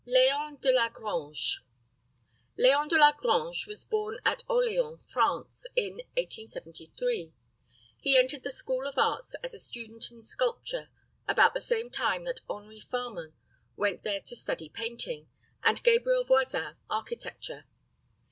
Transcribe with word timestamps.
LEON 0.03 0.55
DELAGRANGE. 0.61 1.59
LEON 2.57 2.87
DELAGRANGE 2.87 3.67
was 3.67 3.85
born 3.85 4.19
at 4.25 4.41
Orleans, 4.49 4.99
France, 5.05 5.67
in 5.75 5.97
1873. 6.17 7.35
He 7.99 8.17
entered 8.17 8.41
the 8.41 8.51
School 8.51 8.87
of 8.87 8.97
Arts 8.97 9.35
as 9.43 9.53
a 9.53 9.59
student 9.59 10.09
in 10.11 10.23
sculpture, 10.23 10.89
about 11.27 11.53
the 11.53 11.61
same 11.61 11.91
time 11.91 12.23
that 12.23 12.41
Henri 12.49 12.79
Farman 12.79 13.33
went 13.75 14.01
there 14.01 14.21
to 14.21 14.35
study 14.35 14.69
painting, 14.69 15.29
and 15.61 15.83
Gabriel 15.83 16.23
Voisin, 16.23 16.77
architecture. 16.89 17.65